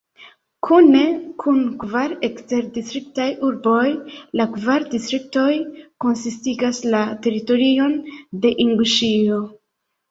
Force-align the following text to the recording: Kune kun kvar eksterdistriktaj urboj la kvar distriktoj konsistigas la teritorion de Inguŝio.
Kune 0.67 1.01
kun 1.43 1.59
kvar 1.83 2.15
eksterdistriktaj 2.29 3.27
urboj 3.49 3.85
la 4.41 4.49
kvar 4.57 4.89
distriktoj 4.95 5.47
konsistigas 6.09 6.83
la 6.97 7.07
teritorion 7.29 7.99
de 8.45 8.59
Inguŝio. 8.69 9.47